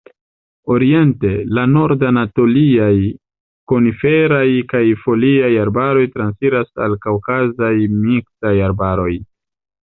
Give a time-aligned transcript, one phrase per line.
[0.75, 2.93] Oriente, la Nord-anatoliaj
[3.73, 7.71] koniferaj kaj foliaj arbaroj transiras al Kaŭkazaj
[8.09, 9.09] miksaj arbaroj.